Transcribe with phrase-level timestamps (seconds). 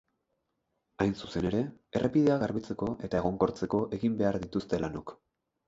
[1.03, 1.59] Hain zuzen ere,
[1.99, 5.17] errepidea garbitzeko eta egonkortzeko egin behar dituzte lanok.